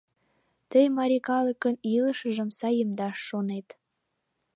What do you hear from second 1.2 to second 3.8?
калыкын илышыжым саемдаш шонет.